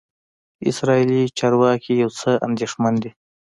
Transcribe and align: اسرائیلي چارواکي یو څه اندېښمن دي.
اسرائیلي 0.69 1.21
چارواکي 1.37 1.93
یو 2.03 2.09
څه 2.19 2.31
اندېښمن 2.47 2.93
دي. 3.03 3.11